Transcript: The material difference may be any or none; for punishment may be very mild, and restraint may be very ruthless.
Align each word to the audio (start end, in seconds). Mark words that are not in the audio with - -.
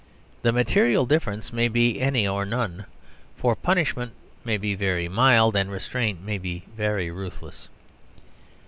The 0.41 0.51
material 0.51 1.05
difference 1.05 1.53
may 1.53 1.67
be 1.67 2.01
any 2.01 2.27
or 2.27 2.43
none; 2.43 2.85
for 3.37 3.55
punishment 3.55 4.13
may 4.43 4.57
be 4.57 4.73
very 4.73 5.07
mild, 5.07 5.55
and 5.55 5.69
restraint 5.71 6.23
may 6.23 6.39
be 6.39 6.63
very 6.75 7.11
ruthless. 7.11 7.69